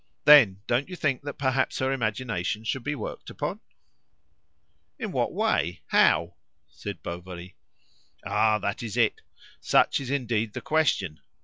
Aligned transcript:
Then, 0.25 0.61
don't 0.65 0.89
you 0.89 0.95
think 0.95 1.21
that 1.21 1.35
perhaps 1.37 1.77
her 1.77 1.91
imagination 1.91 2.63
should 2.63 2.83
be 2.83 2.95
worked 2.95 3.29
upon?" 3.29 3.59
"In 4.97 5.11
what 5.11 5.31
way? 5.31 5.83
How?" 5.89 6.37
said 6.71 7.03
Bovary. 7.03 7.55
"Ah! 8.25 8.57
that 8.57 8.81
is 8.81 8.97
it. 8.97 9.21
Such 9.59 9.99
is 9.99 10.09
indeed 10.09 10.53
the 10.53 10.59
question. 10.61 11.19